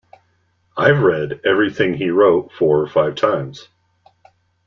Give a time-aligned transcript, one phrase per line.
[0.75, 3.67] I've read everything he wrote four or five times.